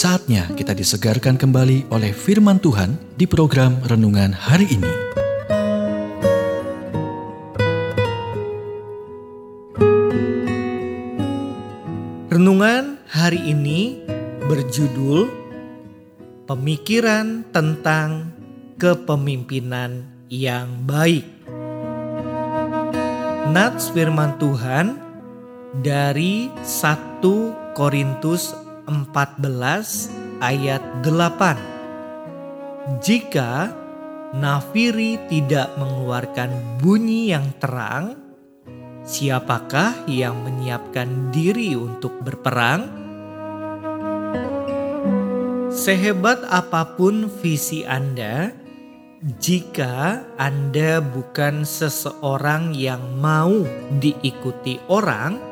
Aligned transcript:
Saatnya 0.00 0.48
kita 0.56 0.72
disegarkan 0.72 1.36
kembali 1.36 1.92
oleh 1.92 2.16
firman 2.16 2.56
Tuhan 2.56 2.96
di 3.20 3.28
program 3.28 3.84
renungan 3.84 4.32
hari 4.32 4.64
ini. 4.72 4.88
Renungan 12.32 12.96
hari 13.12 13.44
ini 13.44 14.00
berjudul 14.48 15.28
Pemikiran 16.48 17.44
tentang 17.52 18.32
Kepemimpinan 18.80 20.08
yang 20.32 20.80
Baik. 20.88 21.28
Nats 23.52 23.92
firman 23.92 24.40
Tuhan 24.40 24.96
dari 25.84 26.48
1 26.64 27.76
Korintus 27.76 28.69
14 28.90 30.42
ayat 30.42 30.82
8. 31.06 32.98
Jika 32.98 33.70
nafiri 34.34 35.14
tidak 35.30 35.70
mengeluarkan 35.78 36.82
bunyi 36.82 37.30
yang 37.30 37.54
terang, 37.62 38.18
siapakah 39.06 39.94
yang 40.10 40.42
menyiapkan 40.42 41.30
diri 41.30 41.78
untuk 41.78 42.18
berperang? 42.26 42.90
Sehebat 45.70 46.42
apa 46.50 46.98
pun 46.98 47.30
visi 47.30 47.86
Anda, 47.86 48.50
jika 49.38 50.18
Anda 50.34 50.98
bukan 50.98 51.62
seseorang 51.62 52.74
yang 52.74 53.22
mau 53.22 53.54
diikuti 54.02 54.82
orang, 54.90 55.49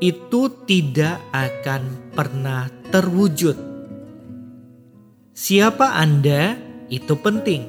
itu 0.00 0.48
tidak 0.64 1.20
akan 1.30 2.12
pernah 2.16 2.66
terwujud. 2.88 3.56
Siapa 5.36 5.96
Anda 6.00 6.56
itu 6.88 7.14
penting. 7.20 7.62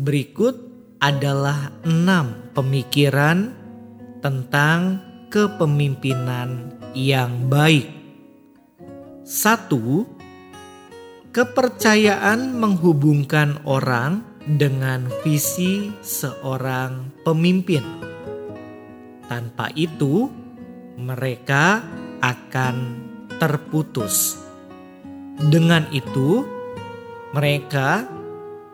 Berikut 0.00 0.56
adalah 0.98 1.70
enam 1.86 2.50
pemikiran 2.56 3.54
tentang 4.18 4.98
kepemimpinan 5.30 6.74
yang 6.96 7.46
baik. 7.46 7.86
Satu, 9.22 10.08
kepercayaan 11.30 12.56
menghubungkan 12.56 13.60
orang 13.68 14.24
dengan 14.48 15.06
visi 15.20 15.92
seorang 16.00 17.12
pemimpin. 17.22 17.84
Tanpa 19.28 19.68
itu, 19.76 20.32
mereka 20.98 21.86
akan 22.18 22.98
terputus. 23.38 24.34
Dengan 25.38 25.86
itu, 25.94 26.42
mereka 27.30 28.02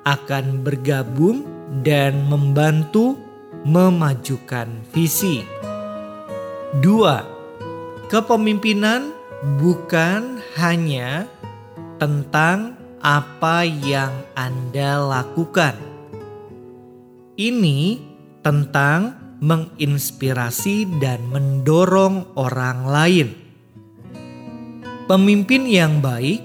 akan 0.08 0.64
bergabung 0.64 1.44
dan 1.84 2.24
membantu 2.32 3.20
memajukan 3.68 4.68
visi. 4.92 5.44
Dua, 6.80 7.20
kepemimpinan 8.08 9.12
bukan 9.60 10.40
hanya 10.56 11.28
tentang 12.00 12.76
apa 13.04 13.68
yang 13.68 14.12
Anda 14.32 14.96
lakukan. 15.04 15.76
Ini 17.36 18.00
tentang 18.40 19.23
menginspirasi 19.44 20.88
dan 21.04 21.28
mendorong 21.28 22.32
orang 22.40 22.88
lain. 22.88 23.28
Pemimpin 25.04 25.68
yang 25.68 26.00
baik 26.00 26.40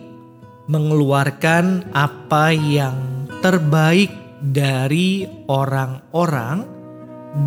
mengeluarkan 0.67 1.87
apa 1.95 2.51
yang 2.51 3.25
terbaik 3.39 4.11
dari 4.43 5.23
orang-orang 5.47 6.67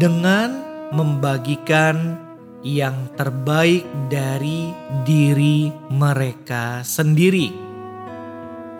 dengan 0.00 0.64
membagikan 0.96 2.16
yang 2.64 3.12
terbaik 3.18 3.84
dari 4.08 4.72
diri 5.04 5.68
mereka 5.92 6.80
sendiri. 6.80 7.52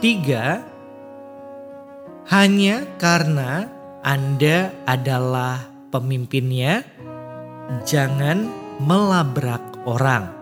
Tiga, 0.00 0.62
hanya 2.32 2.86
karena 2.96 3.66
Anda 4.02 4.70
adalah 4.86 5.71
pemimpinnya, 5.92 6.82
jangan 7.84 8.48
melabrak 8.80 9.60
orang. 9.84 10.32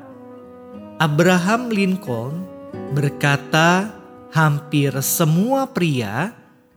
Abraham 1.02 1.74
Lincoln 1.74 2.46
berkata, 2.94 3.90
hampir 4.30 4.94
semua 5.02 5.66
pria 5.66 6.30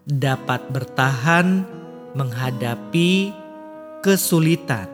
dapat 0.09 0.65
bertahan 0.73 1.63
menghadapi 2.17 3.29
kesulitan, 4.01 4.89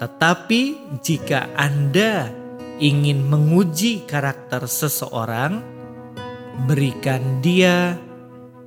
tetapi 0.00 0.78
jika 1.04 1.52
Anda 1.54 2.32
ingin 2.80 3.28
menguji 3.28 4.08
karakter 4.08 4.64
seseorang, 4.66 5.62
berikan 6.66 7.44
dia 7.44 7.94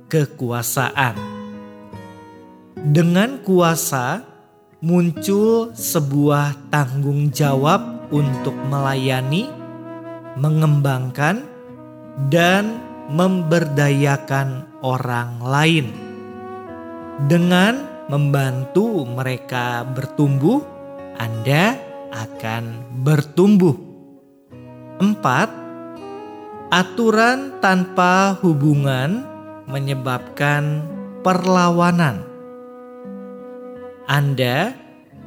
kekuasaan. 0.08 1.18
Dengan 2.76 3.42
kuasa 3.42 4.35
muncul 4.86 5.74
sebuah 5.74 6.70
tanggung 6.70 7.34
jawab 7.34 8.06
untuk 8.14 8.54
melayani, 8.70 9.50
mengembangkan, 10.38 11.42
dan 12.30 12.78
memberdayakan 13.10 14.62
orang 14.86 15.42
lain. 15.42 15.90
Dengan 17.26 18.06
membantu 18.06 19.02
mereka 19.02 19.82
bertumbuh, 19.82 20.62
Anda 21.18 21.74
akan 22.14 22.94
bertumbuh. 23.02 23.74
Empat, 25.02 25.50
aturan 26.70 27.58
tanpa 27.58 28.38
hubungan 28.38 29.26
menyebabkan 29.66 30.86
perlawanan. 31.26 32.35
Anda 34.06 34.70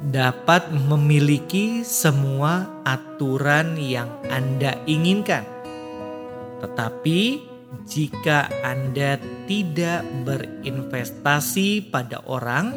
dapat 0.08 0.72
memiliki 0.72 1.84
semua 1.84 2.80
aturan 2.88 3.76
yang 3.76 4.08
Anda 4.32 4.80
inginkan, 4.88 5.44
tetapi 6.64 7.44
jika 7.84 8.48
Anda 8.64 9.20
tidak 9.44 10.00
berinvestasi 10.24 11.92
pada 11.92 12.24
orang 12.24 12.72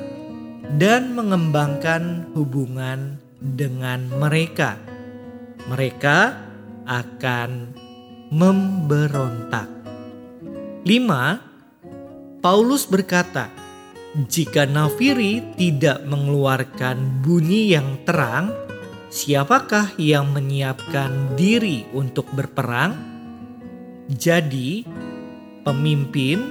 dan 0.75 1.15
mengembangkan 1.15 2.35
hubungan 2.35 3.23
dengan 3.39 4.03
mereka, 4.19 4.75
mereka 5.71 6.35
akan 6.83 7.71
memberontak. 8.27 9.71
5. 10.83 12.43
Paulus 12.43 12.83
berkata, 12.91 13.62
jika 14.13 14.69
nafiri 14.69 15.41
tidak 15.57 16.05
mengeluarkan 16.05 17.25
bunyi 17.25 17.73
yang 17.73 17.97
terang, 18.05 18.53
siapakah 19.09 19.89
yang 19.97 20.29
menyiapkan 20.29 21.33
diri 21.33 21.89
untuk 21.97 22.29
berperang? 22.29 22.93
Jadi, 24.13 24.85
pemimpin 25.65 26.45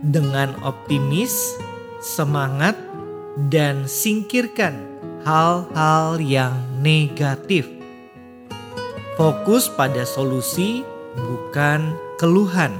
dengan 0.00 0.56
optimis, 0.64 1.60
semangat, 2.00 2.72
dan 3.52 3.84
singkirkan 3.84 4.72
hal-hal 5.28 6.16
yang 6.24 6.56
negatif. 6.80 7.68
Fokus 9.20 9.68
pada 9.68 10.08
solusi, 10.08 10.88
bukan 11.20 11.92
keluhan. 12.16 12.72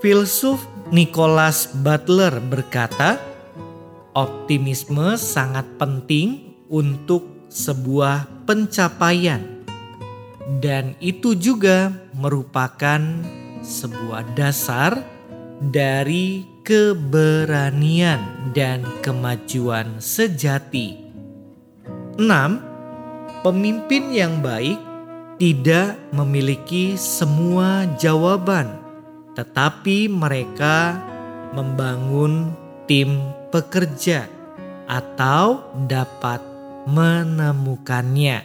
Filsuf 0.00 0.73
Nicholas 0.92 1.72
Butler 1.72 2.44
berkata, 2.44 3.16
optimisme 4.12 5.16
sangat 5.16 5.64
penting 5.80 6.60
untuk 6.68 7.48
sebuah 7.48 8.44
pencapaian, 8.44 9.64
dan 10.60 10.92
itu 11.00 11.32
juga 11.32 11.88
merupakan 12.12 13.00
sebuah 13.64 14.36
dasar 14.36 15.00
dari 15.72 16.44
keberanian 16.68 18.52
dan 18.52 18.84
kemajuan 19.00 19.96
sejati. 19.96 21.00
6. 22.20 23.40
Pemimpin 23.40 24.12
yang 24.12 24.44
baik 24.44 24.76
tidak 25.40 25.96
memiliki 26.12 26.94
semua 27.00 27.88
jawaban 27.96 28.83
tetapi 29.34 30.06
mereka 30.10 30.98
membangun 31.54 32.54
tim 32.86 33.18
pekerja 33.50 34.26
atau 34.90 35.62
dapat 35.86 36.42
menemukannya. 36.90 38.42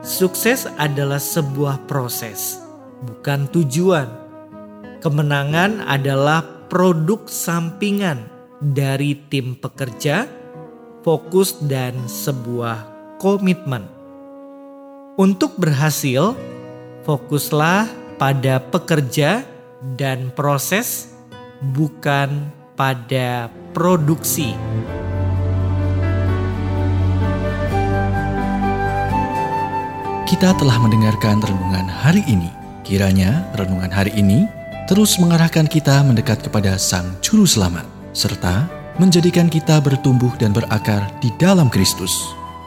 Sukses 0.00 0.70
adalah 0.78 1.18
sebuah 1.18 1.90
proses, 1.90 2.62
bukan 3.02 3.50
tujuan. 3.50 4.08
Kemenangan 4.98 5.82
adalah 5.86 6.42
produk 6.70 7.26
sampingan 7.26 8.26
dari 8.58 9.14
tim 9.30 9.54
pekerja, 9.54 10.26
fokus, 11.06 11.58
dan 11.62 11.94
sebuah 12.06 12.82
komitmen. 13.22 13.86
Untuk 15.18 15.58
berhasil, 15.58 16.34
fokuslah 17.06 17.90
pada 18.18 18.62
pekerja 18.62 19.42
dan 19.98 20.30
proses, 20.34 21.14
bukan 21.74 22.50
pada 22.74 23.50
produksi. 23.74 24.54
Kita 30.28 30.52
telah 30.60 30.76
mendengarkan 30.76 31.40
renungan 31.40 31.88
hari 31.88 32.20
ini. 32.28 32.52
Kiranya 32.84 33.48
renungan 33.56 33.92
hari 33.92 34.12
ini 34.16 34.48
terus 34.88 35.20
mengarahkan 35.20 35.68
kita 35.68 36.00
mendekat 36.04 36.40
kepada 36.40 36.80
Sang 36.80 37.16
Juru 37.20 37.44
Selamat, 37.44 37.84
serta 38.16 38.64
menjadikan 38.96 39.52
kita 39.52 39.80
bertumbuh 39.84 40.32
dan 40.40 40.52
berakar 40.52 41.08
di 41.20 41.28
dalam 41.36 41.68
Kristus. 41.68 42.12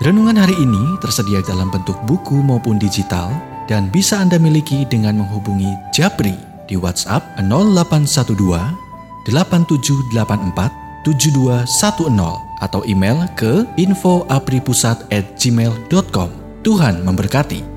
Renungan 0.01 0.37
hari 0.37 0.57
ini 0.57 0.97
tersedia 1.01 1.45
dalam 1.45 1.69
bentuk 1.69 1.97
buku 2.09 2.41
maupun 2.41 2.81
digital 2.81 3.29
dan 3.69 3.89
bisa 3.93 4.17
Anda 4.17 4.41
miliki 4.41 4.85
dengan 4.89 5.21
menghubungi 5.21 5.93
Japri 5.93 6.50
di 6.71 6.79
WhatsApp 6.79 7.35
0812 7.43 9.27
8784 9.27 10.79
7210 11.03 12.51
atau 12.61 12.85
email 12.85 13.25
ke 13.35 13.65
infoapripusat@gmail.com. 13.75 16.29
Tuhan 16.61 17.01
memberkati. 17.01 17.70